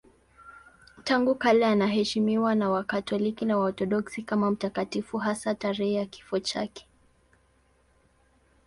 Tangu 1.03 1.35
kale 1.35 1.65
anaheshimiwa 1.65 2.55
na 2.55 2.69
Wakatoliki 2.69 3.45
na 3.45 3.57
Waorthodoksi 3.57 4.23
kama 4.23 4.51
mtakatifu, 4.51 5.17
hasa 5.17 5.55
tarehe 5.55 5.93
ya 5.93 6.05
kifo 6.05 6.39
chake. 6.39 6.87